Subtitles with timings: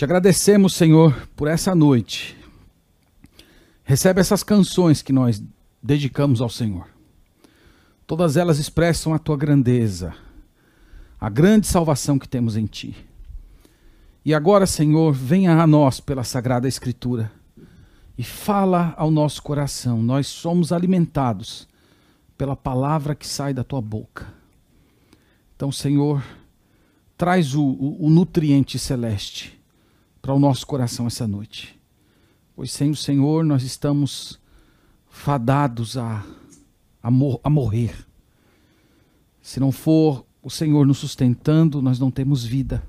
[0.00, 2.34] Te agradecemos, Senhor, por essa noite.
[3.84, 5.42] Recebe essas canções que nós
[5.82, 6.86] dedicamos ao Senhor.
[8.06, 10.14] Todas elas expressam a tua grandeza,
[11.20, 12.96] a grande salvação que temos em ti.
[14.24, 17.30] E agora, Senhor, venha a nós pela Sagrada Escritura
[18.16, 20.02] e fala ao nosso coração.
[20.02, 21.68] Nós somos alimentados
[22.38, 24.32] pela palavra que sai da tua boca.
[25.54, 26.24] Então, Senhor,
[27.18, 29.59] traz o, o, o nutriente celeste
[30.20, 31.78] para o nosso coração essa noite.
[32.54, 34.38] Pois sem o Senhor nós estamos
[35.08, 36.24] fadados a,
[37.02, 37.94] a, mor a morrer.
[39.40, 42.82] Se não for o Senhor nos sustentando, nós não temos vida.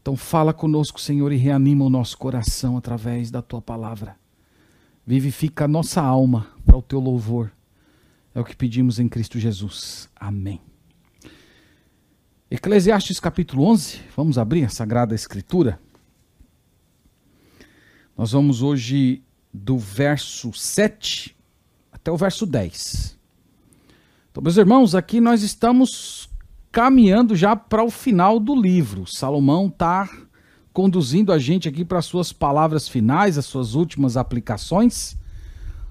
[0.00, 4.16] Então fala conosco, Senhor, e reanima o nosso coração através da tua palavra.
[5.06, 7.52] Vivifica a nossa alma para o teu louvor.
[8.34, 10.08] É o que pedimos em Cristo Jesus.
[10.16, 10.60] Amém.
[12.50, 15.80] Eclesiastes capítulo 11, vamos abrir a Sagrada Escritura.
[18.22, 19.20] Nós vamos hoje
[19.52, 21.36] do verso 7
[21.90, 23.18] até o verso 10.
[24.30, 26.30] Então, meus irmãos, aqui nós estamos
[26.70, 29.08] caminhando já para o final do livro.
[29.08, 30.08] Salomão está
[30.72, 35.16] conduzindo a gente aqui para as suas palavras finais, as suas últimas aplicações.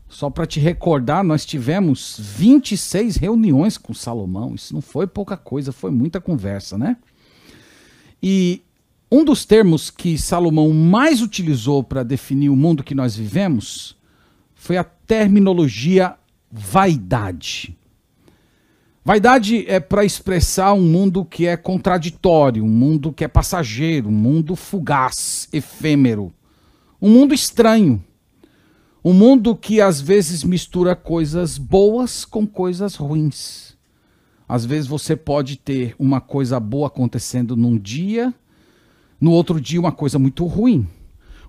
[0.07, 4.55] Só para te recordar, nós tivemos 26 reuniões com Salomão.
[4.55, 6.95] Isso não foi pouca coisa, foi muita conversa, né?
[8.23, 8.61] E
[9.11, 13.97] um dos termos que Salomão mais utilizou para definir o mundo que nós vivemos
[14.55, 16.15] foi a terminologia
[16.49, 17.77] vaidade.
[19.03, 24.13] Vaidade é para expressar um mundo que é contraditório, um mundo que é passageiro, um
[24.13, 26.31] mundo fugaz, efêmero,
[27.01, 28.01] um mundo estranho.
[29.03, 33.75] Um mundo que às vezes mistura coisas boas com coisas ruins.
[34.47, 38.31] Às vezes você pode ter uma coisa boa acontecendo num dia,
[39.21, 40.85] no outro dia uma coisa muito ruim.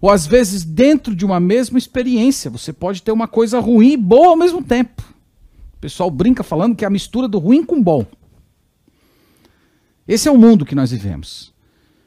[0.00, 3.96] Ou às vezes dentro de uma mesma experiência, você pode ter uma coisa ruim e
[3.96, 5.02] boa ao mesmo tempo
[5.82, 8.06] pessoal brinca falando que é a mistura do ruim com o bom.
[10.06, 11.52] Esse é o mundo que nós vivemos.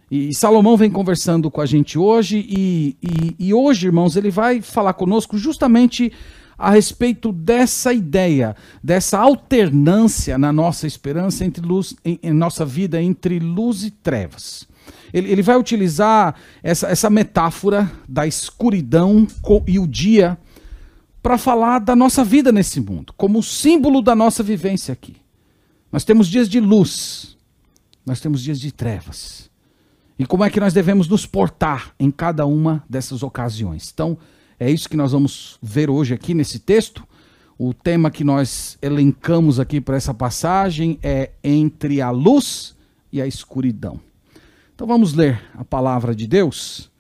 [0.09, 4.62] E Salomão vem conversando com a gente hoje, e, e, e hoje, irmãos, ele vai
[4.62, 6.12] falar conosco justamente
[6.58, 13.02] a respeito dessa ideia, dessa alternância na nossa esperança entre luz, em, em nossa vida
[13.02, 14.66] entre luz e trevas.
[15.16, 19.26] Ele, ele vai utilizar essa, essa metáfora da escuridão
[19.66, 20.38] e o dia
[21.24, 25.16] para falar da nossa vida nesse mundo, como símbolo da nossa vivência aqui.
[25.90, 27.38] Nós temos dias de luz,
[28.06, 29.50] nós temos dias de trevas.
[30.20, 33.90] E como é que nós devemos nos portar em cada uma dessas ocasiões?
[33.94, 34.18] Então,
[34.59, 37.08] é isso que nós vamos ver hoje aqui nesse texto.
[37.58, 42.75] O tema que nós elencamos aqui para essa passagem é entre a luz
[43.14, 43.98] e a escuridão.
[44.75, 46.91] Então vamos ler a palavra de Deus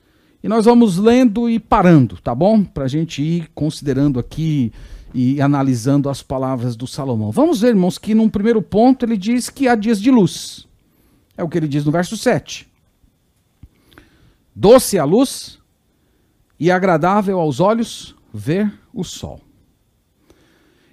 [0.41, 2.63] e nós vamos lendo e parando, tá bom?
[2.63, 4.71] Para a gente ir considerando aqui
[5.13, 7.31] e analisando as palavras do Salomão.
[7.31, 10.65] Vamos ver, irmãos, que num primeiro ponto ele diz que há dias de luz.
[11.35, 12.65] É o que ele diz no verso 7.
[14.55, 15.59] Doce a luz
[16.57, 19.41] e agradável aos olhos ver o sol.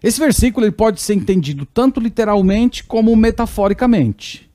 [0.02, 4.50] Esse versículo ele pode ser entendido tanto literalmente como metaforicamente.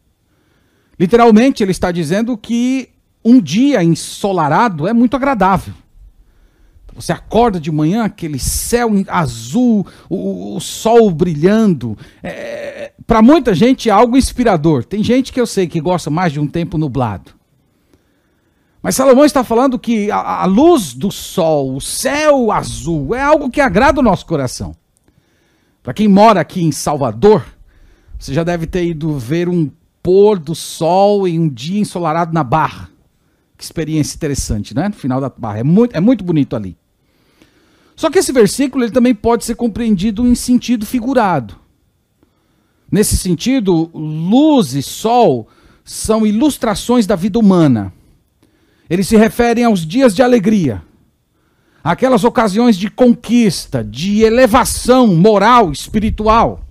[1.00, 2.90] Literalmente, ele está dizendo que
[3.24, 5.74] um dia ensolarado é muito agradável.
[6.98, 11.96] Você acorda de manhã, aquele céu azul, o, o sol brilhando.
[12.24, 14.84] É, Para muita gente é algo inspirador.
[14.84, 17.38] Tem gente que eu sei que gosta mais de um tempo nublado.
[18.82, 23.52] Mas Salomão está falando que a, a luz do sol, o céu azul, é algo
[23.52, 24.76] que agrada o nosso coração.
[25.84, 27.46] Para quem mora aqui em Salvador,
[28.18, 29.70] você já deve ter ido ver um
[30.02, 32.90] pôr do sol em um dia ensolarado na Barra.
[33.58, 34.88] Que experiência interessante, né?
[34.88, 35.60] No final da barra.
[35.60, 36.78] É muito, é muito bonito ali.
[37.96, 41.56] Só que esse versículo ele também pode ser compreendido em sentido figurado.
[42.92, 45.48] Nesse sentido, luz e sol
[45.84, 47.92] são ilustrações da vida humana.
[48.88, 50.84] Eles se referem aos dias de alegria,
[51.84, 56.67] aquelas ocasiões de conquista, de elevação moral, espiritual.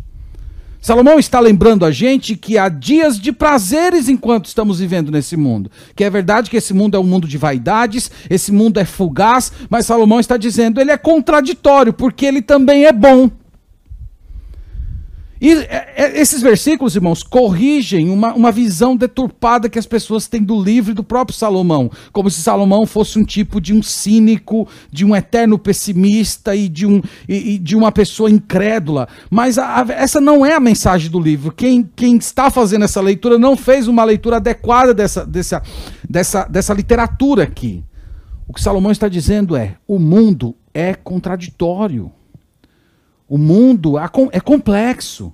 [0.87, 5.69] Salomão está lembrando a gente que há dias de prazeres enquanto estamos vivendo nesse mundo.
[5.97, 9.51] Que é verdade que esse mundo é um mundo de vaidades, esse mundo é fugaz,
[9.69, 13.29] mas Salomão está dizendo ele é contraditório, porque ele também é bom.
[15.41, 20.43] E é, é, esses versículos, irmãos, corrigem uma, uma visão deturpada que as pessoas têm
[20.43, 21.91] do livro e do próprio Salomão.
[22.13, 26.87] Como se Salomão fosse um tipo de um cínico, de um eterno pessimista e de,
[26.87, 29.09] um, e, e de uma pessoa incrédula.
[29.31, 31.53] Mas a, a, essa não é a mensagem do livro.
[31.53, 35.63] Quem, quem está fazendo essa leitura não fez uma leitura adequada dessa, dessa,
[36.09, 37.85] dessa, dessa literatura aqui.
[38.49, 42.13] O que Salomão está dizendo é: o mundo é contraditório.
[43.29, 43.95] O mundo
[44.33, 45.33] é complexo.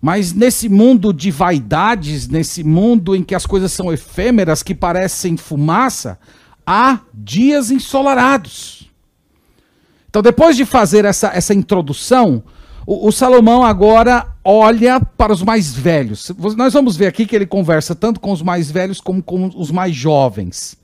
[0.00, 5.36] Mas nesse mundo de vaidades, nesse mundo em que as coisas são efêmeras, que parecem
[5.36, 6.18] fumaça,
[6.64, 8.90] há dias ensolarados.
[10.08, 12.42] Então, depois de fazer essa, essa introdução,
[12.86, 16.32] o, o, Salomão agora olha para os mais velhos.
[16.56, 19.70] Nós vamos ver aqui que ele conversa tanto com os mais velhos como com os
[19.70, 20.76] mais jovens.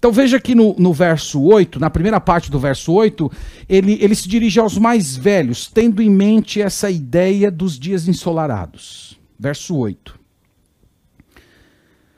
[0.00, 3.30] Então veja aqui no, no verso 8, na primeira parte do verso 8,
[3.68, 9.20] ele, ele se dirige aos mais velhos, tendo em mente essa ideia dos dias ensolarados.
[9.38, 10.18] Verso 8.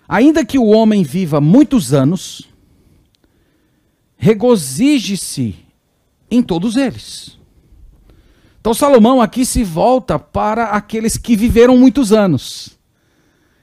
[0.09, 2.49] Ainda que o homem viva muitos anos,
[4.17, 5.57] regozije-se
[6.31, 7.37] em todos eles.
[8.61, 12.79] Então Salomão aqui se volta para aqueles que viveram muitos anos.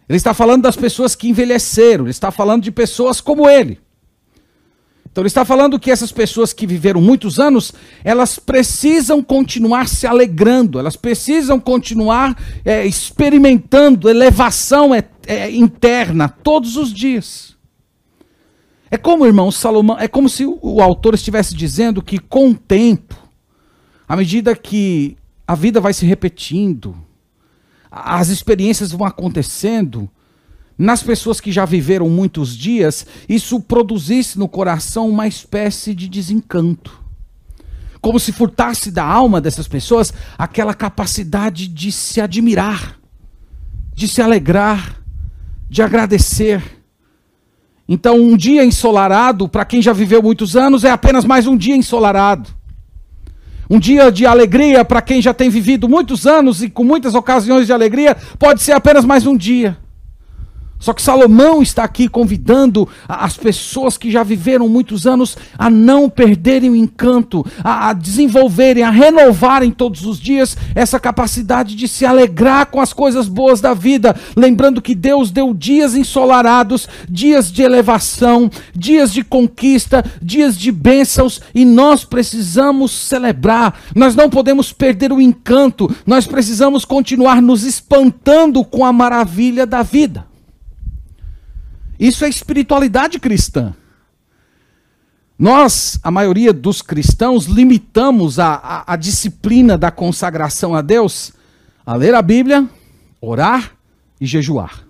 [0.10, 3.80] Ele está falando das pessoas que envelheceram, ele está falando de pessoas como ele.
[5.12, 7.74] Então ele está falando que essas pessoas que viveram muitos anos,
[8.04, 16.78] elas precisam continuar se alegrando, elas precisam continuar é, experimentando elevação é, é, interna todos
[16.78, 17.58] os dias.
[18.92, 23.16] É como, irmão, Salomão, é como se o, autor estivesse dizendo que com o tempo,
[24.08, 25.16] à medida que
[25.48, 26.96] a vida vai se repetindo,
[27.92, 30.10] as experiências vão acontecendo,
[30.80, 37.04] nas pessoas que já viveram muitos dias, isso produzisse no coração uma espécie de desencanto.
[38.00, 42.98] Como se furtasse da alma dessas pessoas aquela capacidade de se admirar,
[43.94, 45.04] de se alegrar,
[45.70, 46.64] de agradecer.
[47.86, 51.76] Então, um dia ensolarado, para quem já viveu muitos anos, é apenas mais um dia
[51.76, 52.50] ensolarado.
[53.70, 57.66] Um dia de alegria, para quem já tem vivido muitos anos e com muitas ocasiões
[57.66, 59.78] de alegria, pode ser apenas mais um dia.
[60.80, 66.10] Só que Salomão está aqui convidando as pessoas que já viveram muitos anos a não
[66.10, 72.68] perderem o encanto, a, desenvolverem, a renovarem todos os dias essa capacidade de se alegrar
[72.68, 78.50] com as coisas boas da vida, lembrando que Deus deu dias ensolarados, dias de elevação,
[78.74, 83.78] dias de conquista, dias de bênçãos e nós precisamos celebrar.
[83.94, 89.84] Nós não podemos perder o encanto, nós precisamos continuar nos espantando com a maravilha da
[89.84, 90.29] vida.
[92.00, 93.76] Isso é espiritualidade cristã.
[95.38, 101.34] Nós, a maioria dos cristãos, limitamos a, a, a, disciplina da consagração a Deus
[101.86, 102.70] a ler a Bíblia,
[103.20, 103.72] orar
[104.20, 104.86] e jejuar.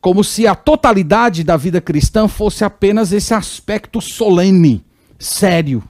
[0.00, 4.84] Como se a totalidade da vida cristã fosse apenas esse aspecto solene,
[5.18, 5.82] sério.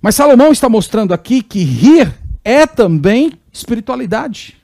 [0.00, 2.12] Mas Salomão está mostrando aqui que rir
[2.44, 4.56] é também espiritualidade.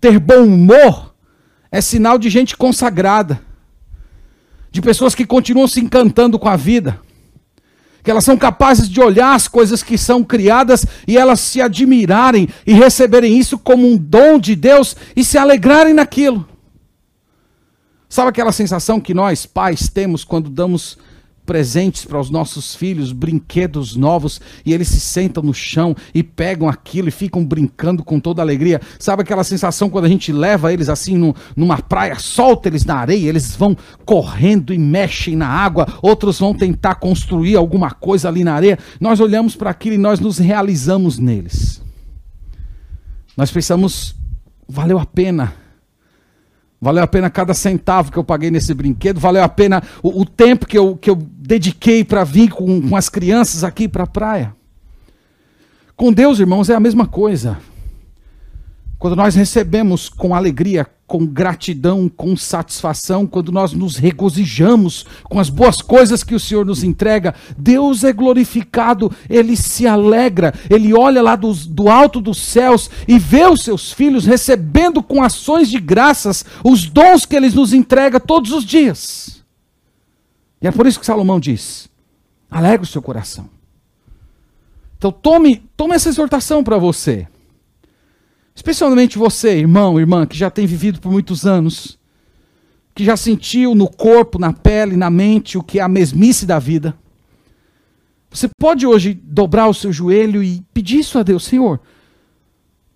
[0.00, 1.11] Ter bom humor
[1.72, 3.40] é sinal de gente consagrada,
[4.70, 7.00] de pessoas que continuam se encantando com a vida,
[8.04, 12.48] que elas são capazes de olhar as coisas que são criadas e elas se admirarem
[12.66, 16.46] e receberem isso como um dom de Deus e se alegrarem naquilo.
[18.08, 20.98] Sabe aquela sensação que nós, pais, temos quando damos
[21.44, 26.68] presentes para os nossos filhos, brinquedos novos, e eles se sentam no chão e pegam
[26.68, 28.80] aquilo e ficam brincando com toda alegria.
[28.98, 32.96] Sabe aquela sensação quando a gente leva eles assim no, numa praia, solta eles na
[32.96, 38.44] areia, eles vão correndo e mexem na água, outros vão tentar construir alguma coisa ali
[38.44, 38.78] na areia.
[39.00, 41.82] Nós olhamos para aquilo e nós nos realizamos neles.
[43.36, 44.14] Nós pensamos,
[44.68, 45.61] valeu a pena
[46.82, 50.26] Valeu a pena cada centavo que eu paguei nesse brinquedo, valeu a pena o, o
[50.26, 54.06] tempo que eu, que eu dediquei para vir com, com as crianças aqui para a
[54.06, 54.52] praia.
[55.94, 57.58] Com Deus, irmãos, é a mesma coisa.
[59.02, 65.50] Quando nós recebemos com alegria, com gratidão, com satisfação, quando nós nos regozijamos com as
[65.50, 71.20] boas coisas que o Senhor nos entrega, Deus é glorificado, ele se alegra, ele olha
[71.20, 75.80] lá do, do alto dos céus e vê os seus filhos recebendo com ações de
[75.80, 79.42] graças os dons que ele nos entrega todos os dias.
[80.60, 81.88] E é por isso que Salomão diz:
[82.48, 83.50] alegre o seu coração.
[84.96, 87.26] Então tome, tome essa exortação para você.
[88.54, 91.98] Especialmente você, irmão, irmã, que já tem vivido por muitos anos,
[92.94, 96.58] que já sentiu no corpo, na pele, na mente o que é a mesmice da
[96.58, 96.94] vida.
[98.30, 101.80] Você pode hoje dobrar o seu joelho e pedir isso a Deus, Senhor.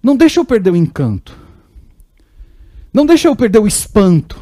[0.02, 1.36] Não deixa eu perder o encanto.
[2.92, 4.40] Não deixa eu perder o espanto.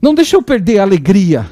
[0.00, 1.50] Não deixa eu perder a alegria.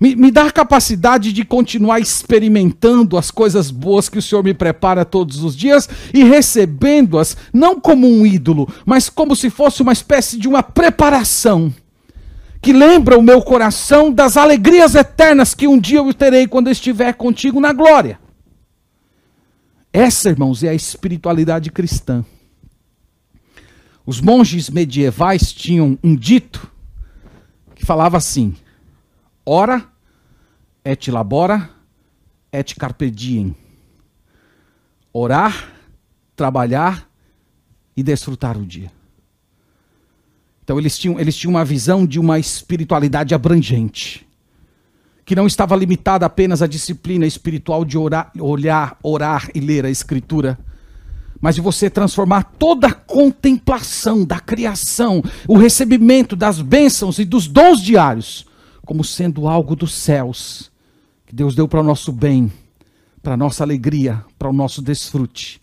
[0.00, 4.52] Me, me dá a capacidade de continuar experimentando as coisas boas que o Senhor me
[4.52, 9.92] prepara todos os dias e recebendo-as, não como um ídolo, mas como se fosse uma
[9.92, 11.72] espécie de uma preparação
[12.64, 16.72] que lembra o meu coração das alegrias eternas que um dia eu terei quando eu
[16.72, 18.18] estiver contigo na glória.
[19.92, 22.24] Essa, irmãos, é a espiritualidade cristã.
[24.06, 26.70] Os monges medievais tinham um dito
[27.74, 28.54] que falava assim:
[29.46, 29.84] Ora
[30.84, 31.70] et labora
[32.52, 33.54] et carpe diem.
[35.12, 35.72] Orar,
[36.34, 37.08] trabalhar
[37.96, 38.90] e desfrutar o dia.
[40.62, 44.26] Então eles tinham, eles tinham uma visão de uma espiritualidade abrangente,
[45.24, 49.90] que não estava limitada apenas à disciplina espiritual de orar, olhar, orar e ler a
[49.90, 50.58] Escritura,
[51.38, 57.46] mas de você transformar toda a contemplação da criação, o recebimento das bênçãos e dos
[57.46, 58.46] dons diários,
[58.84, 60.70] como sendo algo dos céus,
[61.26, 62.52] que Deus deu para o nosso bem,
[63.22, 65.60] para a nossa alegria, para o nosso desfrute.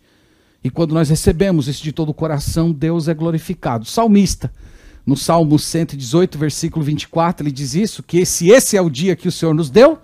[0.63, 3.83] E quando nós recebemos isso de todo o coração, Deus é glorificado.
[3.83, 4.51] O salmista
[5.05, 9.27] no Salmo 118, versículo 24, ele diz isso: que se esse é o dia que
[9.27, 9.99] o Senhor nos deu,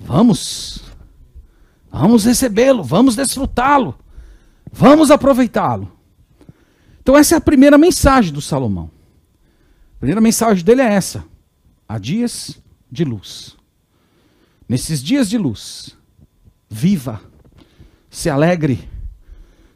[0.00, 0.80] vamos,
[1.90, 3.94] vamos recebê-lo, vamos desfrutá-lo,
[4.72, 5.90] vamos aproveitá-lo.
[7.00, 8.90] Então, essa é a primeira mensagem do Salomão.
[9.96, 11.24] A primeira mensagem dele é essa:
[11.92, 12.58] há dias
[12.90, 13.54] de luz.
[14.66, 15.94] Nesses dias de luz,
[16.68, 17.20] viva,
[18.08, 18.88] se alegre,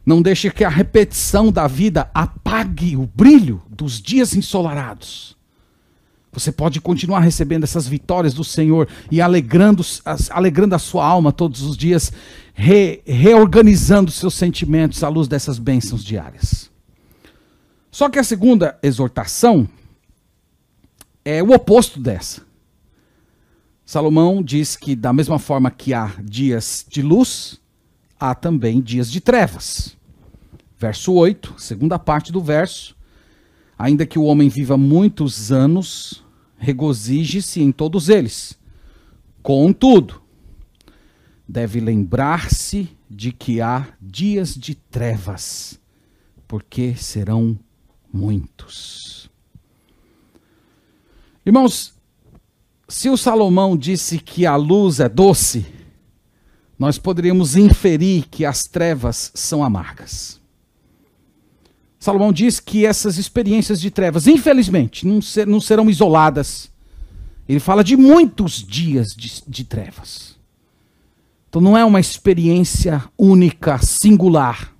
[0.03, 5.37] não deixe que a repetição da vida apague o brilho dos dias ensolarados.
[6.31, 9.85] Você pode continuar recebendo essas vitórias do Senhor e alegrando,
[10.31, 12.11] alegrando a sua alma todos os dias,
[12.55, 16.71] re, reorganizando seus sentimentos à luz dessas bênçãos diárias.
[17.91, 19.69] Só que a segunda exortação
[21.29, 22.41] é o oposto dessa.
[23.85, 27.59] Salomão diz que, da mesma forma que há dias de luz,
[28.17, 29.97] há também dias de trevas.
[30.79, 32.95] Verso 8, segunda parte do verso.
[33.77, 36.23] Ainda que o homem viva muitos anos,
[36.57, 38.57] regozije-se em todos eles.
[39.43, 40.21] Contudo,
[41.45, 45.77] deve lembrar-se de que há dias de trevas,
[46.47, 47.59] porque serão
[48.13, 49.26] muitos.
[51.47, 51.93] Irmãos,
[52.89, 55.65] se o Salomão disse que a luz é doce,
[56.77, 60.41] nós poderíamos inferir que as trevas são amargas.
[61.97, 66.69] Salomão diz que essas experiências de trevas, infelizmente, não, ser, não serão isoladas.
[67.47, 70.35] Ele fala de muitos dias de, de trevas.
[71.47, 74.75] Então não é uma experiência única, singular.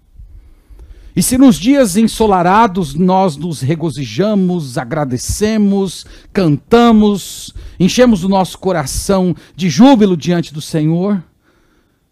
[1.18, 9.68] E se nos dias ensolarados nós nos regozijamos, agradecemos, cantamos, enchemos o nosso coração de
[9.68, 11.24] júbilo diante do Senhor,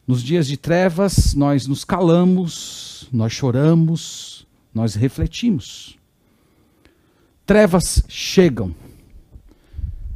[0.08, 6.00] nos dias de trevas nós nos calamos, nós choramos, nós refletimos.
[7.46, 8.74] Trevas chegam.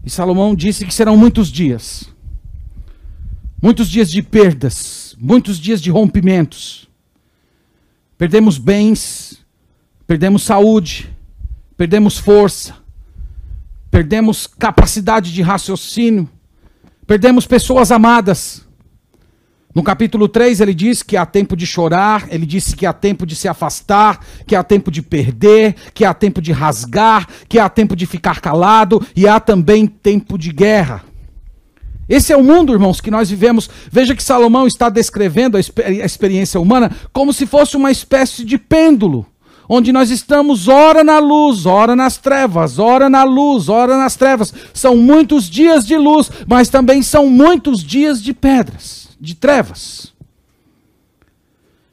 [0.04, 2.12] E Salomão disse que serão muitos dias.
[3.62, 6.89] Muitos dias de perdas, muitos dias de rompimentos.
[8.20, 9.40] Perdemos bens,
[10.06, 11.10] perdemos saúde,
[11.78, 12.76] perdemos força,
[13.90, 16.28] perdemos capacidade de raciocínio,
[17.08, 18.68] perdemos pessoas amadas.
[19.74, 23.26] No capítulo 3 ele diz que há tempo de chorar, ele disse que há tempo
[23.26, 27.70] de se afastar, que há tempo de perder, que há tempo de rasgar, que há
[27.70, 31.06] tempo de ficar calado e há também tempo de guerra.
[32.10, 33.70] Esse é o mundo, irmãos, que nós vivemos.
[33.92, 39.28] Veja que Salomão está descrevendo a, experiência humana como se fosse uma espécie de pêndulo,
[39.70, 44.52] onde nós estamos ora na luz, ora nas trevas, ora na luz, ora nas trevas.
[44.74, 50.12] São muitos dias de luz, mas também são muitos dias de pedras de trevas.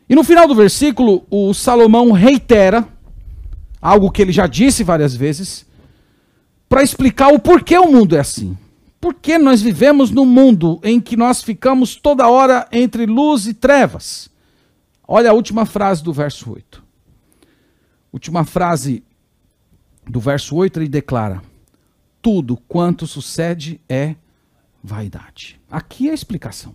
[0.08, 2.88] E no final do versículo, o Salomão reitera
[3.82, 5.66] algo que ele já disse várias vezes,
[6.68, 8.56] para explicar o porquê o mundo é assim.
[9.06, 13.54] Por que nós vivemos num mundo em que nós ficamos toda hora entre luz e
[13.54, 14.28] trevas?
[15.06, 16.82] Olha a última frase do verso 8.
[18.12, 19.04] Última frase
[20.04, 21.40] do verso 8, ele declara:
[22.20, 24.16] Tudo quanto sucede é
[24.82, 25.60] vaidade.
[25.70, 26.74] Aqui é a explicação.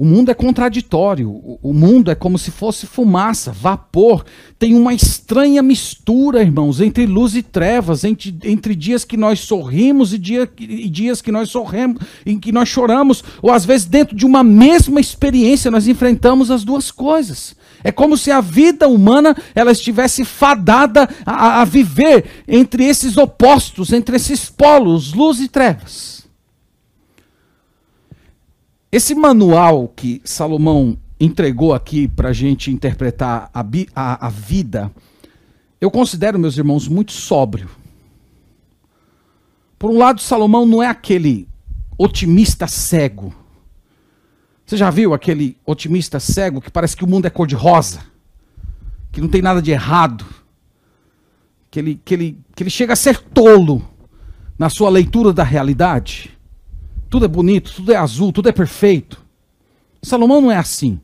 [0.00, 1.30] O mundo é contraditório,
[1.62, 4.24] o mundo é como se fosse fumaça, vapor.
[4.58, 10.14] Tem uma estranha mistura, irmãos, entre luz e trevas, entre, entre dias que nós sorrimos
[10.14, 14.16] e, dia, e dias que nós sorremos, em que nós choramos, ou às vezes dentro
[14.16, 17.54] de uma mesma experiência nós enfrentamos as duas coisas.
[17.84, 23.92] É como se a vida humana ela estivesse fadada a, a viver entre esses opostos,
[23.92, 26.19] entre esses polos, luz e trevas.
[28.92, 34.90] Esse manual que Salomão entregou aqui para a gente interpretar a, a, a vida,
[35.80, 37.68] eu considero, meus irmãos, muito sóbrio.
[39.78, 41.48] Por um lado, Salomão não é aquele
[41.96, 43.32] otimista cego.
[44.66, 48.00] Você já viu aquele otimista cego que parece que o mundo é cor-de-rosa?
[49.12, 50.26] Que não tem nada de errado?
[51.70, 53.88] Que ele, que, ele, que ele chega a ser tolo
[54.58, 56.39] na sua leitura da realidade?
[57.10, 59.20] Tudo é bonito, tudo é azul, tudo é perfeito.
[60.00, 61.00] Salomão não é assim.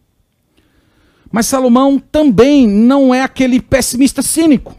[1.30, 4.75] Mas Salomão também não é aquele pessimista cínico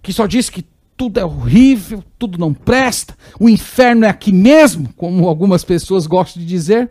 [0.00, 0.64] que só diz que
[0.96, 6.40] tudo é horrível, tudo não presta, o inferno é aqui mesmo, como algumas pessoas gostam
[6.40, 6.90] de dizer.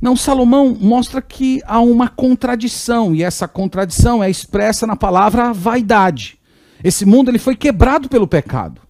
[0.00, 6.38] Não, Salomão mostra que há uma contradição, e essa contradição é expressa na palavra vaidade.
[6.82, 8.87] Esse mundo ele foi quebrado pelo pecado.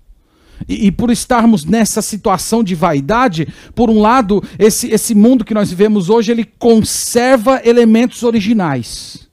[0.66, 5.54] E, e, por estarmos nessa situação de vaidade, por um lado, esse, esse mundo que
[5.54, 9.28] nós vivemos hoje, ele conserva elementos originais.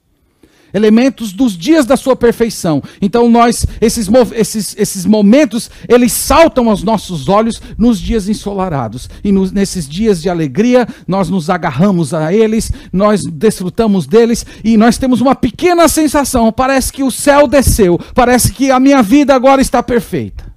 [0.76, 2.82] Elementos dos dias da sua perfeição.
[3.00, 9.08] Então nós, esses, esses, esses momentos, eles saltam aos nossos olhos nos dias ensolarados.
[9.24, 14.76] E nos, nesses dias de alegria, nós nos agarramos a eles, nós desfrutamos deles e
[14.76, 16.52] nós temos uma pequena sensação.
[16.52, 20.55] Parece que o céu desceu, parece que a minha vida agora está perfeita.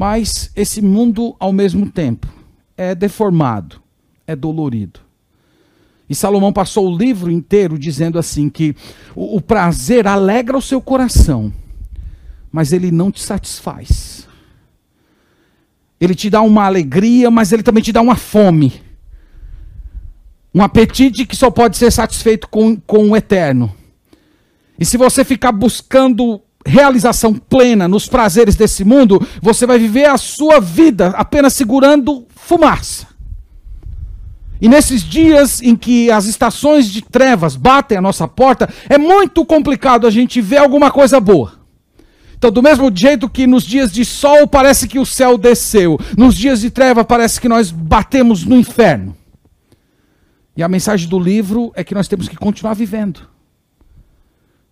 [0.00, 2.26] Mas esse mundo, ao mesmo tempo,
[2.74, 3.82] é deformado,
[4.26, 4.98] é dolorido.
[6.08, 8.74] E Salomão passou o livro inteiro dizendo assim: que
[9.14, 11.52] o, o prazer alegra o seu coração,
[12.50, 14.26] mas ele não te satisfaz.
[16.00, 18.80] Ele te dá uma alegria, mas ele também te dá uma fome.
[20.54, 23.70] Um apetite que só pode ser satisfeito com, com o eterno.
[24.78, 26.40] E se você ficar buscando
[26.70, 33.08] realização plena nos prazeres desse mundo, você vai viver a sua vida apenas segurando fumaça.
[34.60, 39.44] E nesses dias em que as estações de trevas batem a nossa porta, é muito
[39.44, 41.60] complicado a gente ver alguma coisa boa.
[42.36, 46.34] Então, do mesmo jeito que nos dias de sol parece que o céu desceu, nos
[46.34, 49.16] dias de treva parece que nós batemos no inferno.
[50.56, 53.28] E a mensagem do livro é que nós temos que continuar vivendo.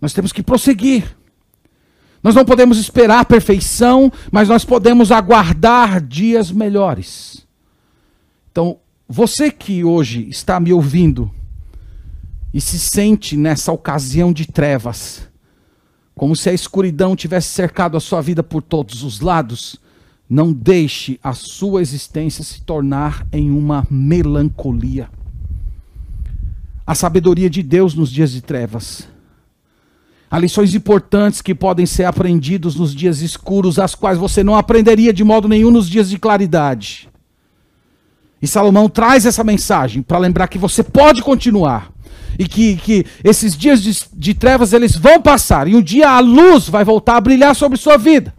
[0.01, 1.18] Nós temos que prosseguir.
[2.29, 7.47] Nós não podemos esperar perfeição, mas nós podemos aguardar dias melhores.
[8.53, 8.77] Então,
[9.09, 11.31] você que hoje está me ouvindo
[12.53, 15.27] e se sente nessa ocasião de trevas,
[16.15, 19.81] como se a escuridão tivesse cercado a sua vida por todos os lados,
[20.29, 25.09] não deixe a sua existência se tornar em uma melancolia.
[26.87, 29.09] A sabedoria de Deus nos dias de trevas
[30.31, 35.13] Há lições importantes que podem ser aprendidos nos dias escuros, as quais você não aprenderia
[35.13, 37.09] de modo nenhum nos dias de claridade.
[38.41, 41.91] E Salomão traz essa mensagem para lembrar que você pode continuar.
[42.39, 45.67] E que, que esses dias de, de trevas eles vão passar.
[45.67, 48.35] E um dia a luz vai voltar a brilhar sobre sua vida.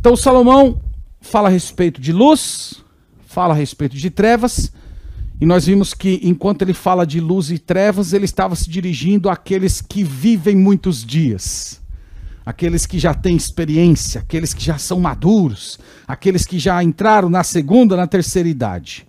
[0.00, 0.80] Então Salomão
[1.20, 2.82] fala a respeito de luz,
[3.26, 4.72] fala a respeito de trevas
[5.40, 9.30] e nós vimos que enquanto ele fala de luz e trevas, ele estava se dirigindo
[9.30, 11.80] àqueles que vivem muitos dias.
[12.44, 17.44] Aqueles que já têm experiência, aqueles que já são maduros, aqueles que já entraram na
[17.44, 19.06] segunda, na terceira idade.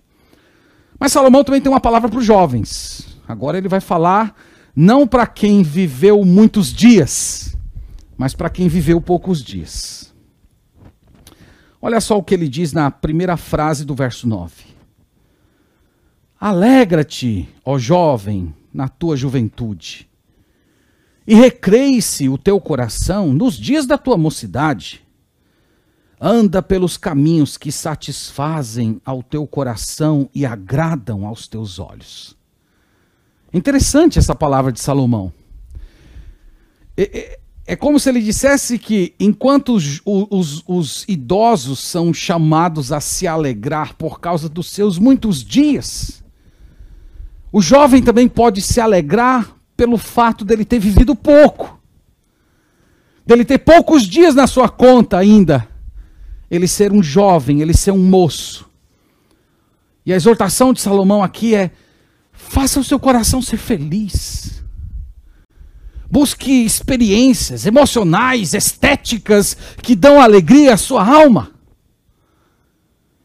[0.98, 3.18] Mas Salomão também tem uma palavra para os jovens.
[3.26, 4.36] Agora ele vai falar
[4.76, 7.56] não para quem viveu muitos dias,
[8.16, 10.14] mas para quem viveu poucos dias.
[11.82, 14.69] Olha só o que ele diz na primeira frase do verso 9.
[16.40, 20.08] Alegra-te, ó jovem, na tua juventude,
[21.26, 25.06] e recreie-se o teu coração nos dias da tua mocidade.
[26.18, 32.34] Anda pelos caminhos que satisfazem ao teu coração e agradam aos teus olhos.
[33.52, 35.30] Interessante essa palavra de Salomão.
[36.96, 42.92] É, é, é como se ele dissesse que enquanto os, os, os idosos são chamados
[42.92, 46.19] a se alegrar por causa dos seus muitos dias,
[47.52, 51.80] o jovem também pode se alegrar pelo fato dele ter vivido pouco,
[53.26, 55.66] dele ter poucos dias na sua conta ainda,
[56.50, 58.68] ele ser um jovem, ele ser um moço.
[60.04, 61.70] E a exortação de Salomão aqui é:
[62.32, 64.62] faça o seu coração ser feliz.
[66.10, 71.52] Busque experiências emocionais, estéticas que dão alegria à sua alma.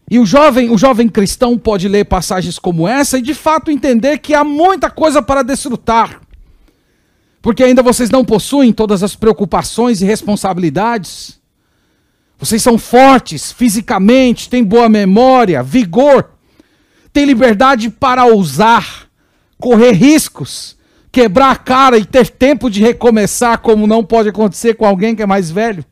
[0.09, 4.19] E o jovem, o jovem cristão pode ler passagens como essa e de fato entender
[4.19, 6.21] que há muita coisa para desfrutar.
[7.41, 11.39] Porque ainda vocês não possuem todas as preocupações e responsabilidades.
[12.37, 16.31] Vocês são fortes fisicamente, têm boa memória, vigor,
[17.11, 19.07] têm liberdade para ousar,
[19.57, 20.75] correr riscos,
[21.11, 25.23] quebrar a cara e ter tempo de recomeçar, como não pode acontecer com alguém que
[25.23, 25.83] é mais velho.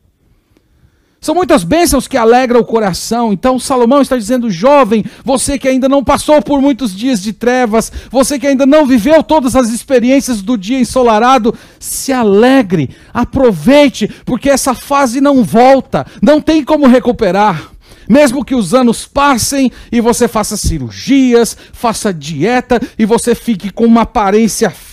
[1.23, 3.31] São muitas bênçãos que alegram o coração.
[3.31, 7.89] Então Salomão está dizendo, jovem, você que ainda não passou por muitos dias de trevas,
[8.11, 14.49] você que ainda não viveu todas as experiências do dia ensolarado, se alegre, aproveite, porque
[14.49, 17.71] essa fase não volta, não tem como recuperar.
[18.09, 23.85] Mesmo que os anos passem e você faça cirurgias, faça dieta e você fique com
[23.85, 24.92] uma aparência física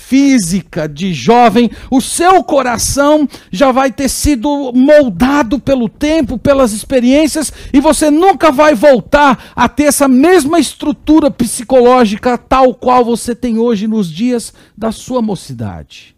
[0.93, 7.81] de jovem, o seu coração já vai ter sido moldado pelo tempo, pelas experiências, e
[7.81, 13.87] você nunca vai voltar a ter essa mesma estrutura psicológica tal qual você tem hoje
[13.87, 16.17] nos dias da sua mocidade.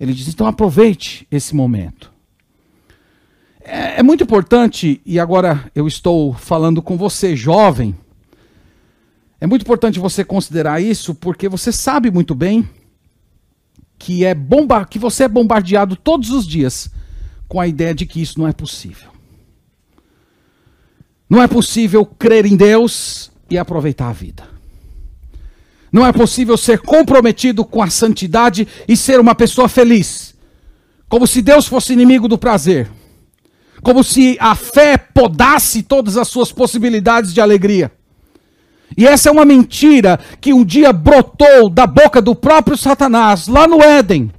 [0.00, 2.10] Ele diz: então aproveite esse momento.
[3.60, 7.94] É, é muito importante, e agora eu estou falando com você, jovem.
[9.38, 12.66] É muito importante você considerar isso, porque você sabe muito bem
[13.98, 16.90] que, é bomba que você é bombardeado todos os dias
[17.48, 19.10] com a ideia de que isso não é possível.
[21.28, 24.44] Não é possível crer em Deus e aproveitar a vida.
[25.90, 30.34] Não é possível ser comprometido com a santidade e ser uma pessoa feliz.
[31.08, 32.90] Como se Deus fosse inimigo do prazer.
[33.82, 37.92] Como se a fé podasse todas as suas possibilidades de alegria.
[38.96, 43.66] E essa é uma mentira que um dia brotou da boca do próprio Satanás, lá
[43.66, 44.30] no Éden.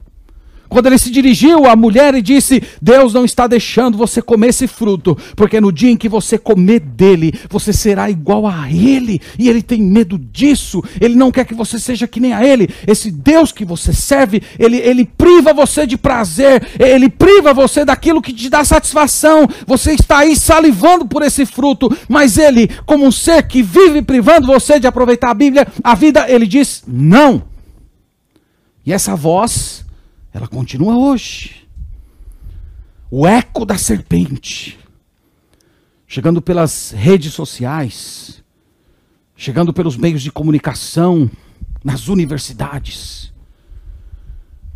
[0.70, 4.68] Quando ele se dirigiu à mulher e disse: Deus não está deixando você comer esse
[4.68, 9.50] fruto, porque no dia em que você comer dele, você será igual a ele, e
[9.50, 12.70] ele tem medo disso, ele não quer que você seja que nem a ele.
[12.86, 18.22] Esse Deus que você serve, ele, ele priva você de prazer, ele priva você daquilo
[18.22, 19.48] que te dá satisfação.
[19.66, 24.48] Você está aí salivando por esse fruto, mas ele, como um ser que vive privando
[24.48, 27.44] você de aproveitar a Bíblia, a vida, ele diz: não.
[28.86, 29.87] E essa voz
[30.38, 31.68] ela continua hoje.
[33.10, 34.78] O eco da serpente,
[36.08, 38.44] chegando pelas redes sociais,
[39.36, 41.30] chegando pelos meios de comunicação,
[41.84, 43.34] nas universidades.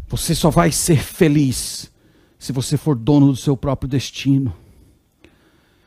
[0.08, 1.92] Você só vai ser feliz
[2.40, 4.56] se você for dono do seu próprio destino.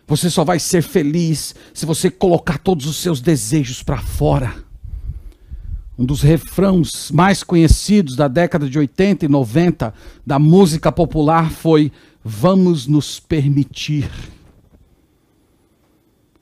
[0.07, 4.64] Você só vai ser feliz se você colocar todos os seus desejos para fora.
[5.99, 9.95] Um dos refrãos mais conhecidos da década de 80 e 90
[10.27, 11.93] da música popular foi
[12.25, 14.11] Vamos nos permitir.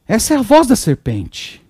[0.06, 1.62] Essa é a voz da serpente.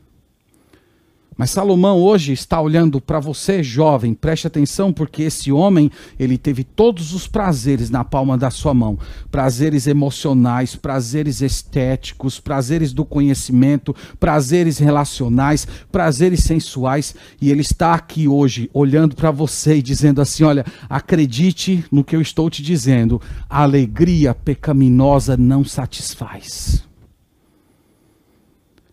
[1.36, 6.62] Mas Salomão hoje está olhando para você, jovem, preste atenção, porque esse homem, ele teve
[6.62, 8.98] todos os prazeres na palma da sua mão:
[9.30, 18.28] prazeres emocionais, prazeres estéticos, prazeres do conhecimento, prazeres relacionais, prazeres sensuais, e ele está aqui
[18.28, 23.20] hoje olhando para você e dizendo assim: olha, acredite no que eu estou te dizendo,
[23.48, 26.84] a alegria pecaminosa não satisfaz.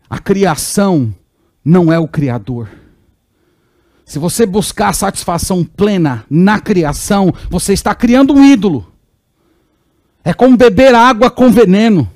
[0.09, 1.13] A criação
[1.69, 2.67] não é o Criador.
[4.03, 8.91] Se você buscar satisfação plena na criação, você está criando um ídolo.
[10.23, 12.09] É como beber água com veneno.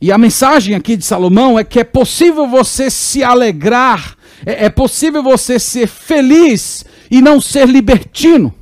[0.00, 4.68] E a mensagem aqui de Salomão é que é possível você se alegrar, é, é
[4.68, 8.52] possível você ser feliz e não ser libertino.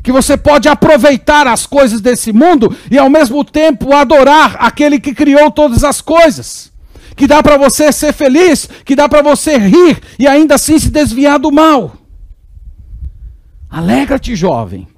[0.00, 5.12] Que você pode aproveitar as coisas desse mundo e ao mesmo tempo adorar aquele que
[5.12, 6.69] criou todas as coisas
[7.20, 10.88] que dá para você ser feliz, que dá para você rir e ainda assim se
[10.88, 11.94] desviar do mal.
[13.68, 14.88] Alegra-te, jovem.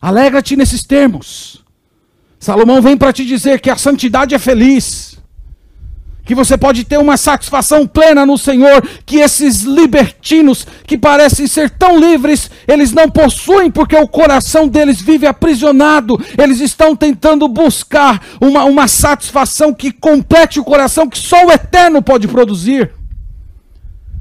[0.00, 1.62] Alegra-te nesses termos.
[2.40, 5.17] Salomão vem para te dizer que a santidade é feliz
[6.28, 11.70] que você pode ter uma satisfação plena no Senhor, que esses libertinos que parecem ser
[11.70, 18.22] tão livres, eles não possuem porque o coração deles vive aprisionado, eles estão tentando buscar
[18.42, 22.90] uma, uma satisfação que complete o coração que só o eterno pode produzir.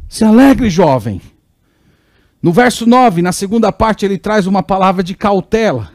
[0.07, 1.21] Se alegre, jovem.
[2.41, 5.91] No verso 9, na segunda parte, ele traz uma palavra de cautela.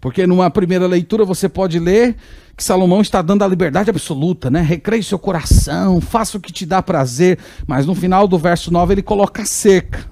[0.00, 2.16] Porque numa primeira leitura você pode ler
[2.56, 4.60] que Salomão está dando a liberdade absoluta, né?
[4.60, 7.38] Recreie seu coração, faça o que te dá prazer.
[7.66, 10.08] Mas no final do verso 9 ele coloca cerca.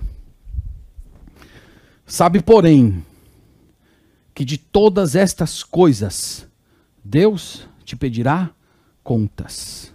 [2.05, 3.05] Sabe, porém,
[4.35, 6.46] que de todas estas coisas
[7.05, 8.51] Deus te pedirá
[9.05, 9.92] contas.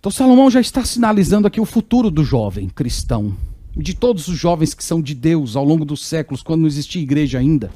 [0.00, 3.34] Então Salomão já está sinalizando aqui o futuro do jovem cristão,
[3.74, 7.02] de todos os jovens que são de Deus ao longo dos séculos, quando não existia
[7.02, 7.70] igreja ainda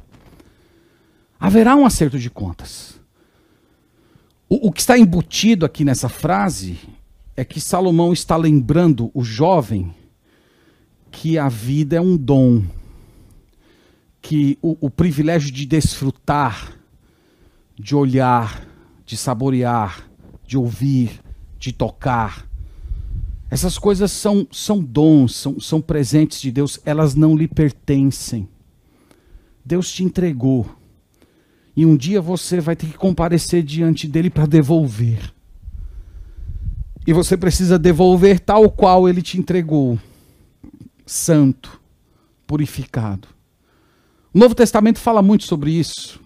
[1.38, 3.00] haverá um acerto de contas.
[4.48, 6.78] O, o que está embutido aqui nessa frase
[7.36, 9.94] é que Salomão está lembrando o jovem
[11.10, 12.64] que a vida é um dom,
[14.20, 16.76] que o, o privilégio de desfrutar,
[17.78, 18.66] de olhar,
[19.04, 20.08] de saborear,
[20.46, 21.20] de ouvir,
[21.58, 22.48] de tocar,
[23.50, 28.46] essas coisas são, são dons, são, são presentes de Deus, elas não lhe pertencem.
[29.64, 30.68] Deus te entregou.
[31.78, 35.32] E um dia você vai ter que comparecer diante dele para devolver.
[37.06, 39.96] E você precisa devolver tal qual ele te entregou
[41.06, 41.80] santo,
[42.48, 43.28] purificado.
[44.34, 46.20] O Novo Testamento fala muito sobre isso.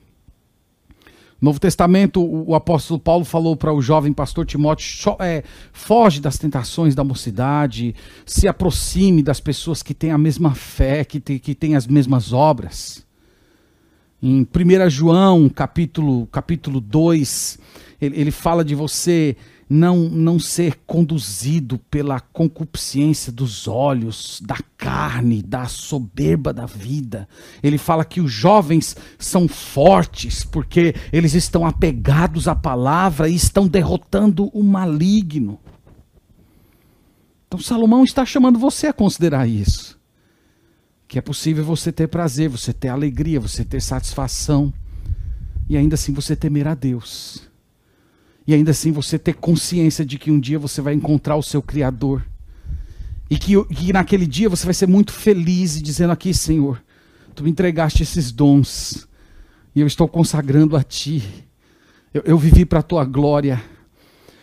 [1.38, 6.38] No Novo Testamento, o apóstolo Paulo falou para o jovem pastor Timóteo: é, foge das
[6.38, 11.76] tentações da mocidade, se aproxime das pessoas que têm a mesma fé, que, que têm
[11.76, 13.04] as mesmas obras.
[14.24, 17.58] Em 1 João, capítulo, capítulo 2,
[18.00, 19.36] ele, ele fala de você
[19.68, 27.28] não, não ser conduzido pela concupiscência dos olhos, da carne, da soberba da vida.
[27.64, 33.66] Ele fala que os jovens são fortes porque eles estão apegados à palavra e estão
[33.66, 35.58] derrotando o maligno.
[37.48, 40.00] Então Salomão está chamando você a considerar isso
[41.12, 44.72] que é possível você ter prazer, você ter alegria, você ter satisfação,
[45.68, 47.50] e ainda assim você temer a Deus.
[48.46, 51.60] E ainda assim você ter consciência de que um dia você vai encontrar o seu
[51.60, 52.24] Criador.
[53.28, 56.82] E que, que naquele dia você vai ser muito feliz e dizendo aqui, Senhor,
[57.34, 59.06] tu me entregaste esses dons,
[59.74, 61.22] e eu estou consagrando a Ti.
[62.14, 63.62] Eu, eu vivi para a Tua glória.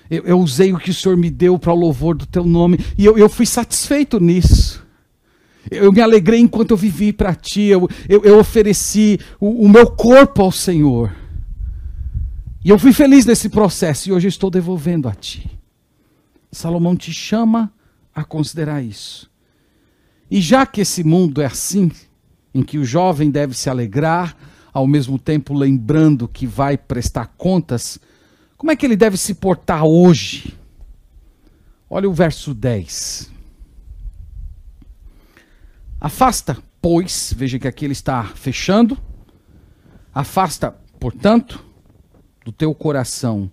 [0.07, 2.77] Eu, eu, usei o que o Senhor me deu para o louvor do Teu nome,
[2.95, 4.87] e eu, eu fui satisfeito nisso.
[5.69, 9.91] Eu me alegrei enquanto eu vivi para ti, eu, eu, eu ofereci o, o, meu
[9.91, 11.13] corpo ao Senhor.
[12.63, 15.49] E eu fui feliz nesse processo e hoje estou devolvendo a ti.
[16.51, 17.71] Salomão te chama
[18.13, 19.29] a considerar isso.
[20.31, 21.91] E já que esse mundo é assim,
[22.53, 24.35] em que o jovem deve se alegrar,
[24.73, 27.99] ao mesmo tempo lembrando que vai prestar contas,
[28.57, 30.53] como é que ele deve se portar hoje?
[31.89, 33.31] Olha o verso 10.
[35.99, 38.97] Afasta, pois, veja que aqui ele está fechando.
[40.13, 41.63] Afasta, portanto,
[42.45, 43.51] do teu coração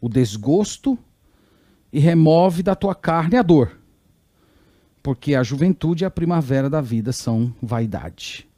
[0.00, 0.98] o desgosto
[1.92, 3.78] e remove da tua carne a dor.
[5.02, 8.48] Porque a juventude e a primavera da vida são vaidade.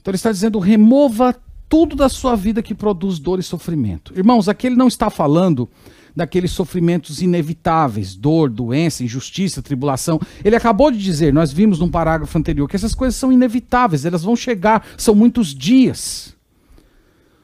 [0.00, 1.34] Então ele está dizendo: remova
[1.68, 4.12] tudo da sua vida que produz dor e sofrimento.
[4.16, 5.68] Irmãos, aqui ele não está falando
[6.14, 10.20] daqueles sofrimentos inevitáveis, dor, doença, injustiça, tribulação.
[10.44, 14.22] Ele acabou de dizer, nós vimos num parágrafo anterior, que essas coisas são inevitáveis, elas
[14.22, 16.36] vão chegar, são muitos dias.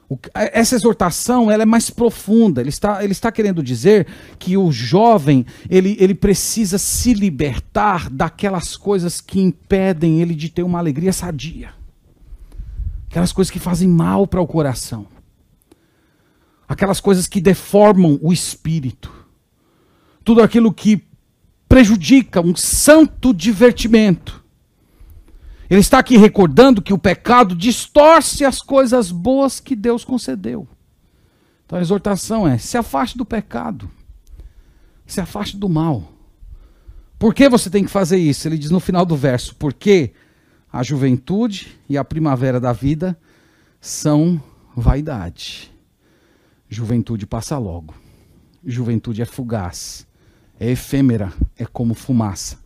[0.08, 2.60] O, essa exortação ela é mais profunda.
[2.60, 4.06] Ele está, ele está querendo dizer
[4.38, 10.62] que o jovem ele, ele precisa se libertar daquelas coisas que impedem ele de ter
[10.62, 11.70] uma alegria sadia.
[13.10, 15.15] Aquelas coisas que fazem mal para o coração
[16.68, 19.12] aquelas coisas que deformam o espírito,
[20.24, 21.06] tudo aquilo que
[21.68, 24.44] prejudica um santo divertimento.
[25.68, 30.66] Ele está aqui recordando que o pecado distorce as coisas boas que Deus concedeu.
[31.64, 33.90] Então a exortação é: se afaste do pecado,
[35.04, 36.12] se afaste do mal.
[37.18, 38.46] Por que você tem que fazer isso?
[38.46, 40.12] Ele diz no final do verso: porque
[40.72, 43.18] a juventude e a primavera da vida
[43.80, 44.40] são
[44.76, 45.72] vaidade.
[46.68, 47.94] Juventude passa logo.
[48.64, 50.06] Juventude é fugaz,
[50.58, 52.58] é efêmera, é como fumaça.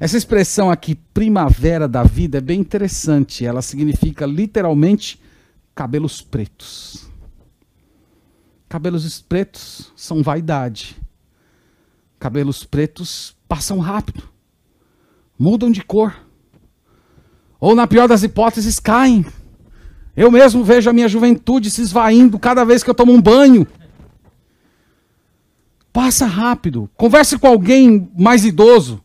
[0.00, 3.44] Essa expressão aqui, primavera da vida, é bem interessante.
[3.44, 5.20] Ela significa literalmente
[5.74, 7.08] cabelos pretos.
[8.68, 10.96] Cabelos pretos são vaidade.
[12.18, 14.28] Cabelos pretos passam rápido,
[15.38, 16.14] mudam de cor.
[17.60, 19.24] Ou, na pior das hipóteses, caem.
[20.18, 23.64] Eu mesmo vejo a minha juventude se esvaindo cada vez que eu tomo um banho.
[25.92, 26.90] Passa rápido.
[26.96, 29.00] Converse com alguém mais idoso.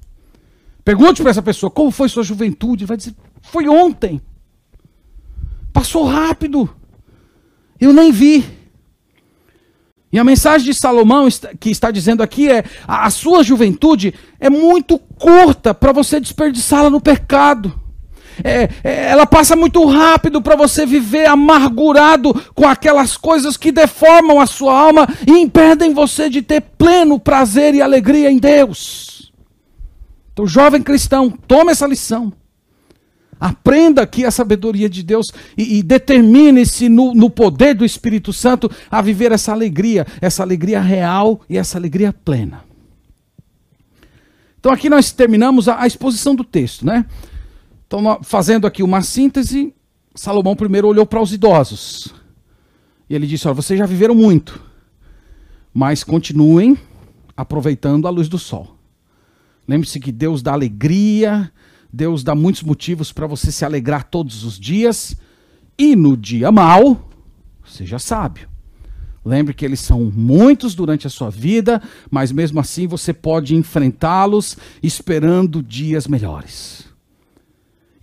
[0.83, 2.87] Pergunte para essa pessoa como foi sua juventude.
[2.87, 4.19] Vai dizer: foi ontem.
[5.71, 6.67] Passou rápido.
[7.79, 8.43] Eu nem vi.
[10.11, 11.27] E a mensagem de Salomão
[11.59, 16.99] que está dizendo aqui é: a sua juventude é muito curta para você desperdiçá-la no
[16.99, 17.82] pecado.
[18.43, 24.39] É, é, ela passa muito rápido para você viver amargurado com aquelas coisas que deformam
[24.39, 29.31] a sua alma e impedem você de ter pleno prazer e alegria em Deus.
[30.31, 32.33] Então, jovem cristão, tome essa lição.
[33.39, 38.71] Aprenda aqui a sabedoria de Deus e, e determine-se no, no poder do Espírito Santo
[38.89, 42.63] a viver essa alegria, essa alegria real e essa alegria plena.
[44.63, 47.05] Então aqui nós terminamos a, a exposição do texto, né?
[47.85, 49.73] Então, fazendo aqui uma síntese,
[50.15, 52.13] Salomão primeiro olhou para os idosos.
[53.09, 54.61] E ele disse: Olha, vocês já viveram muito,
[55.73, 56.77] mas continuem
[57.35, 58.77] aproveitando a luz do sol.
[59.67, 61.51] Lembre-se que Deus dá alegria,
[61.91, 65.15] Deus dá muitos motivos para você se alegrar todos os dias.
[65.77, 67.09] E no dia mau,
[67.65, 68.47] seja sábio.
[69.25, 74.57] Lembre que eles são muitos durante a sua vida, mas mesmo assim você pode enfrentá-los
[74.81, 76.92] esperando dias melhores.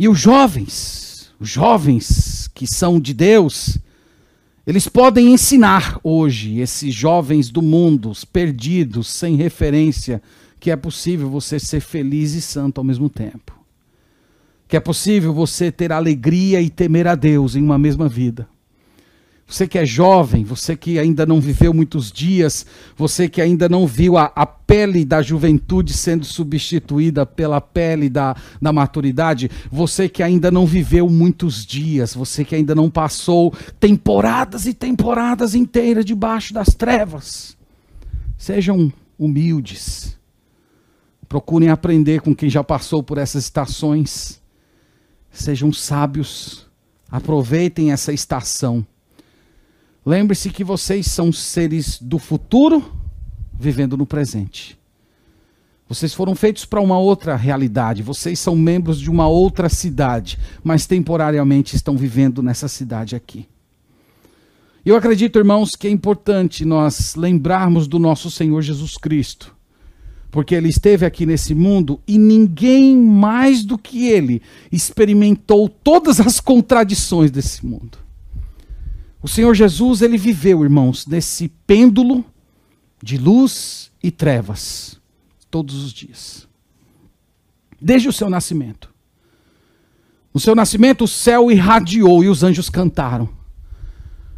[0.00, 3.76] E os jovens, os jovens que são de Deus,
[4.66, 10.22] eles podem ensinar hoje esses jovens do mundo, os perdidos, sem referência,
[10.58, 13.52] que é possível você ser feliz e santo ao mesmo tempo.
[14.66, 18.48] Que é possível você ter alegria e temer a Deus em uma mesma vida.
[19.50, 22.64] Você que é jovem, você que ainda não viveu muitos dias,
[22.96, 28.36] você que ainda não viu a, a pele da juventude sendo substituída pela pele da,
[28.62, 34.66] da maturidade, você que ainda não viveu muitos dias, você que ainda não passou temporadas
[34.66, 37.56] e temporadas inteiras debaixo das trevas,
[38.38, 40.16] sejam humildes,
[41.28, 44.40] procurem aprender com quem já passou por essas estações,
[45.28, 46.68] sejam sábios,
[47.10, 48.86] aproveitem essa estação
[50.04, 52.92] Lembre-se que vocês são seres do futuro
[53.52, 54.78] vivendo no presente.
[55.86, 60.86] Vocês foram feitos para uma outra realidade, vocês são membros de uma outra cidade, mas
[60.86, 63.46] temporariamente estão vivendo nessa cidade aqui.
[64.86, 69.54] Eu acredito, irmãos, que é importante nós lembrarmos do nosso Senhor Jesus Cristo,
[70.30, 74.40] porque ele esteve aqui nesse mundo e ninguém mais do que ele
[74.72, 77.98] experimentou todas as contradições desse mundo.
[79.22, 82.24] O Senhor Jesus, ele viveu, irmãos, nesse pêndulo
[83.02, 84.98] de luz e trevas
[85.50, 86.48] todos os dias.
[87.80, 88.90] Desde o seu nascimento.
[90.32, 93.28] No seu nascimento, o céu irradiou e os anjos cantaram.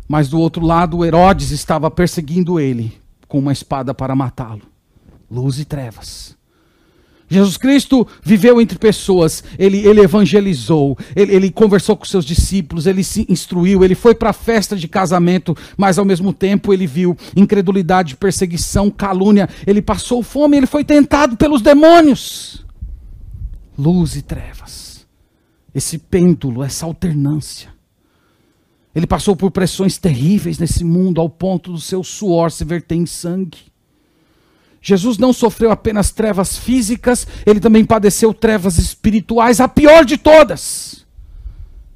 [0.09, 4.63] Mas do outro lado, Herodes estava perseguindo ele com uma espada para matá-lo.
[5.31, 6.37] Luz e trevas.
[7.33, 13.03] Jesus Cristo viveu entre pessoas, ele, ele evangelizou, ele, ele, conversou com seus discípulos, ele
[13.03, 17.17] se instruiu, ele foi para a festa de casamento, mas ao mesmo tempo ele viu
[17.35, 22.67] incredulidade, perseguição, calúnia, ele passou fome, ele foi tentado pelos demônios.
[23.79, 25.07] Luz e trevas,
[25.75, 27.73] esse pêndulo, essa alternância.
[28.95, 33.07] Ele passou por pressões terríveis nesse mundo, ao ponto do seu suor se verter em
[33.07, 33.72] sangue.
[34.83, 41.07] Jesus não sofreu apenas trevas físicas, ele também padeceu trevas espirituais, a pior de todas.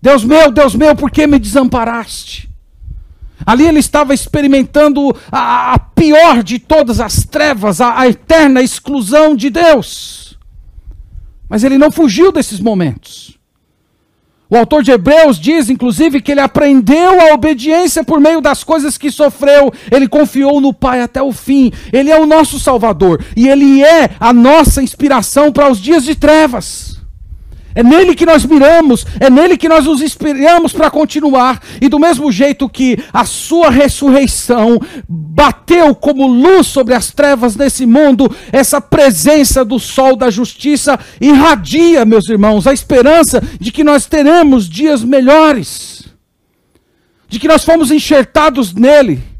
[0.00, 2.48] Deus meu, Deus meu, por que me desamparaste?
[3.44, 9.34] Ali ele estava experimentando a, a pior de todas as trevas, a, a eterna exclusão
[9.34, 10.38] de Deus.
[11.48, 13.35] Mas ele não fugiu desses momentos.
[14.48, 18.96] O autor de Hebreus diz, inclusive, que ele aprendeu a obediência por meio das coisas
[18.96, 19.72] que sofreu.
[19.90, 21.72] Ele confiou no Pai até o fim.
[21.92, 23.24] Ele é o nosso Salvador.
[23.36, 26.95] E ele é a nossa inspiração para os dias de trevas.
[27.76, 31.62] É nele que nós miramos, é nele que nós nos inspiramos para continuar.
[31.78, 37.84] E do mesmo jeito que a sua ressurreição bateu como luz sobre as trevas desse
[37.84, 44.06] mundo, essa presença do sol da justiça irradia, meus irmãos, a esperança de que nós
[44.06, 46.04] teremos dias melhores,
[47.28, 49.35] de que nós fomos enxertados nele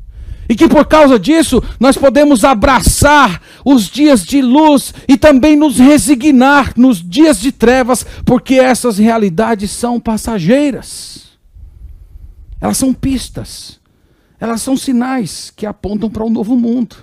[0.49, 5.79] e que por causa disso nós podemos abraçar os dias de luz e também nos
[5.79, 11.27] resignar nos dias de trevas, porque essas realidades são passageiras.
[12.61, 13.81] Elas são pistas,
[14.41, 16.97] elas são sinais que apontam para um novo mundo.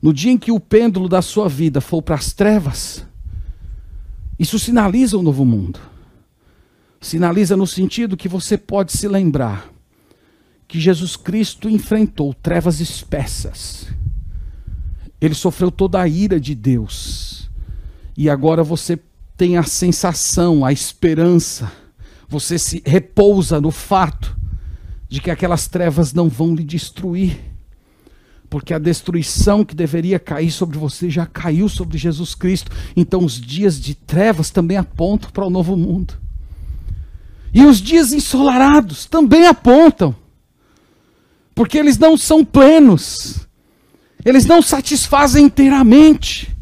[0.00, 3.06] No dia em que o pêndulo da sua vida for para as trevas,
[4.38, 5.80] isso sinaliza um novo mundo.
[7.00, 9.73] Sinaliza no sentido que você pode se lembrar
[10.66, 13.86] que Jesus Cristo enfrentou trevas espessas.
[15.20, 17.50] Ele sofreu toda a ira de Deus.
[18.16, 18.98] E agora você
[19.36, 21.70] tem a sensação, a esperança,
[22.28, 24.36] Você se repousa no fato
[25.08, 27.38] de que aquelas trevas não vão lhe destruir.
[28.50, 32.70] Porque a destruição que deveria cair sobre você já caiu sobre Jesus Cristo.
[32.96, 36.14] Então os dias de trevas também apontam para o novo mundo.
[37.52, 40.14] E os dias ensolarados também apontam.
[41.54, 43.46] Porque eles não são plenos.
[44.24, 46.54] Eles não satisfazem inteiramente.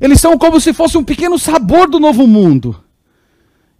[0.00, 2.78] Eles são como se fosse um pequeno sabor do novo mundo.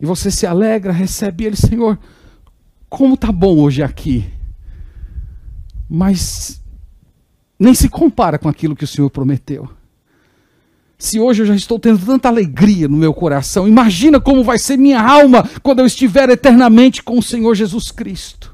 [0.00, 1.98] E você se alegra, recebe ele, Senhor,
[2.88, 4.24] como tá bom hoje aqui.
[5.88, 6.62] Mas
[7.58, 9.68] nem se compara com aquilo que o Senhor prometeu.
[10.96, 14.76] Se hoje eu já estou tendo tanta alegria no meu coração, imagina como vai ser
[14.76, 18.53] minha alma quando eu estiver eternamente com o Senhor Jesus Cristo.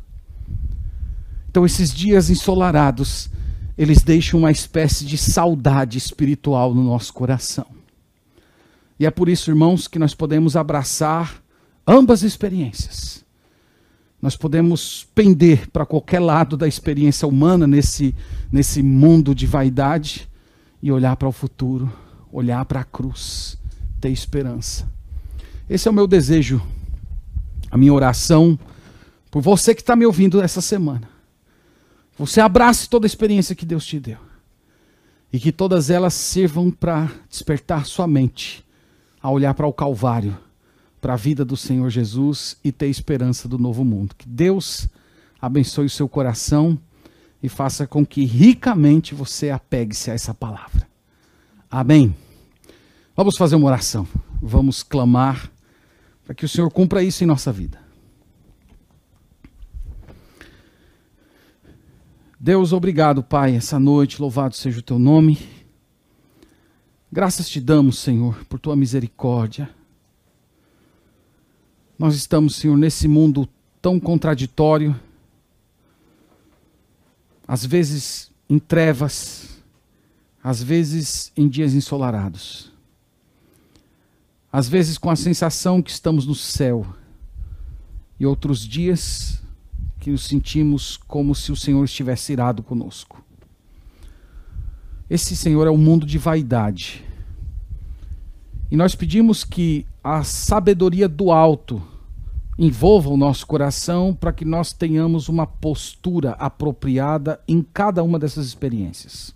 [1.50, 3.28] Então, esses dias ensolarados,
[3.76, 7.66] eles deixam uma espécie de saudade espiritual no nosso coração.
[9.00, 11.42] E é por isso, irmãos, que nós podemos abraçar
[11.84, 13.24] ambas experiências.
[14.22, 18.14] Nós podemos pender para qualquer lado da experiência humana nesse,
[18.52, 20.28] nesse mundo de vaidade
[20.80, 21.92] e olhar para o futuro,
[22.30, 23.58] olhar para a cruz,
[24.00, 24.88] ter esperança.
[25.68, 26.62] Esse é o meu desejo,
[27.72, 28.56] a minha oração
[29.32, 31.19] por você que está me ouvindo essa semana.
[32.20, 34.18] Você abrace toda a experiência que Deus te deu.
[35.32, 38.62] E que todas elas sirvam para despertar sua mente
[39.22, 40.36] a olhar para o Calvário
[41.00, 44.14] para a vida do Senhor Jesus e ter esperança do novo mundo.
[44.14, 44.86] Que Deus
[45.40, 46.78] abençoe o seu coração
[47.42, 50.86] e faça com que ricamente você apegue-se a essa palavra.
[51.70, 52.14] Amém.
[53.16, 54.06] Vamos fazer uma oração.
[54.42, 55.50] Vamos clamar
[56.22, 57.89] para que o Senhor cumpra isso em nossa vida.
[62.42, 65.38] Deus, obrigado, Pai, essa noite, louvado seja o teu nome.
[67.12, 69.68] Graças te damos, Senhor, por tua misericórdia.
[71.98, 73.46] Nós estamos, Senhor, nesse mundo
[73.82, 74.98] tão contraditório,
[77.46, 79.62] às vezes em trevas,
[80.42, 82.72] às vezes em dias ensolarados,
[84.50, 86.86] às vezes com a sensação que estamos no céu,
[88.18, 89.39] e outros dias
[90.00, 93.22] que nos sentimos como se o Senhor estivesse irado conosco.
[95.08, 97.04] Esse Senhor é um mundo de vaidade.
[98.70, 101.82] E nós pedimos que a sabedoria do alto
[102.58, 108.46] envolva o nosso coração para que nós tenhamos uma postura apropriada em cada uma dessas
[108.46, 109.34] experiências.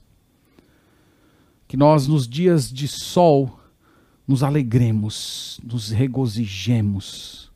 [1.68, 3.58] Que nós, nos dias de sol,
[4.26, 7.50] nos alegremos, nos regozijemos,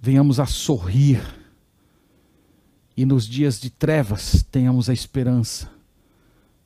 [0.00, 1.20] venhamos a sorrir
[2.96, 5.70] e nos dias de trevas tenhamos a esperança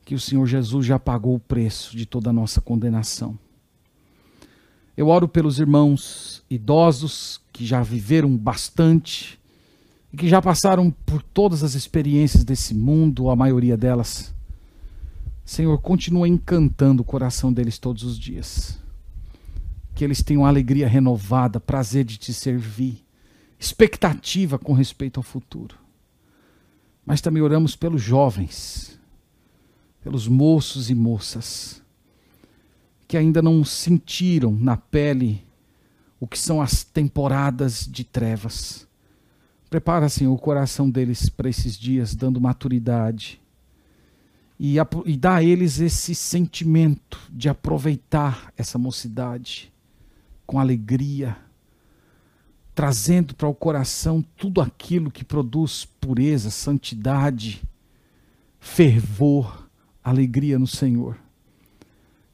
[0.05, 3.37] que o Senhor Jesus já pagou o preço de toda a nossa condenação.
[4.95, 9.39] Eu oro pelos irmãos idosos que já viveram bastante
[10.13, 14.33] e que já passaram por todas as experiências desse mundo, a maioria delas.
[15.43, 18.79] Senhor, continua encantando o coração deles todos os dias.
[19.93, 23.04] Que eles tenham alegria renovada, prazer de te servir,
[23.59, 25.77] expectativa com respeito ao futuro.
[27.05, 28.99] Mas também oramos pelos jovens,
[30.01, 31.83] pelos moços e moças
[33.07, 35.45] que ainda não sentiram na pele
[36.19, 38.87] o que são as temporadas de trevas.
[39.69, 43.41] Prepara, Senhor, o coração deles para esses dias, dando maturidade.
[44.59, 49.71] E, e dá a eles esse sentimento de aproveitar essa mocidade
[50.45, 51.37] com alegria,
[52.75, 57.63] trazendo para o coração tudo aquilo que produz pureza, santidade,
[58.59, 59.67] fervor,
[60.03, 61.17] alegria no Senhor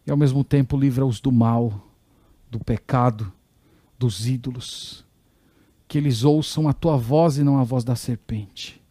[0.05, 1.87] e ao mesmo tempo livra-os do mal,
[2.49, 3.31] do pecado,
[3.97, 5.05] dos ídolos.
[5.87, 8.81] Que eles ouçam a tua voz e não a voz da serpente.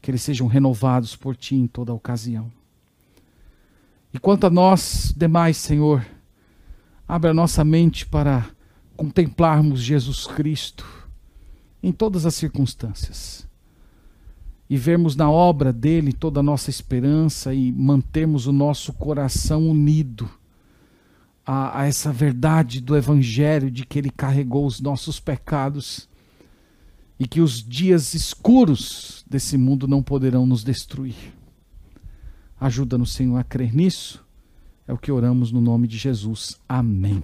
[0.00, 2.50] Que eles sejam renovados por ti em toda ocasião.
[4.14, 6.04] E quanto a nós demais, Senhor,
[7.06, 8.48] abre a nossa mente para
[9.00, 10.86] contemplarmos Jesus Cristo
[11.82, 13.48] em todas as circunstâncias
[14.68, 20.28] e vermos na obra dele toda a nossa esperança e mantermos o nosso coração unido
[21.46, 26.06] a, a, essa verdade do Evangelho de que ele carregou os nossos pecados
[27.18, 31.32] e que os dias escuros desse mundo não poderão nos destruir.
[32.60, 34.22] Ajuda-nos, Senhor, a crer nisso.
[34.86, 36.60] É o que oramos no nome de Jesus.
[36.68, 37.22] Amém.